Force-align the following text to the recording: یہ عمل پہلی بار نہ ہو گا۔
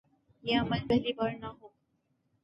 یہ 0.43 0.59
عمل 0.59 0.87
پہلی 0.87 1.13
بار 1.13 1.31
نہ 1.39 1.45
ہو 1.45 1.67
گا۔ 1.67 1.75